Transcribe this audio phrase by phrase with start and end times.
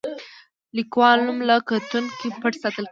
[0.03, 0.03] د
[0.77, 2.77] لیکوال نوم له کتونکو پټ ساتل کیږي.